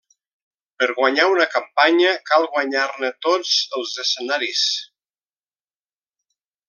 [0.83, 4.65] Per guanyar una campanya cal guanyar-ne tots els escenaris.